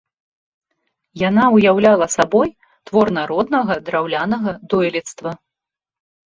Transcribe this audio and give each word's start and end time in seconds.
Яна 1.29 1.43
ўяўляла 1.55 2.07
сабой 2.15 2.49
твор 2.91 3.07
народнага 3.19 3.73
драўлянага 3.87 4.59
дойлідства. 4.75 5.39